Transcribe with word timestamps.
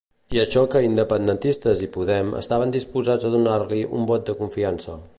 I 0.35 0.39
això 0.43 0.61
que 0.75 0.79
independentistes 0.85 1.85
i 1.87 1.91
Podem 1.97 2.33
estaven 2.41 2.75
disposats 2.79 3.29
a 3.31 3.35
donar-li 3.37 3.87
un 4.01 4.13
vot 4.15 4.29
de 4.33 4.41
confiança. 4.45 5.03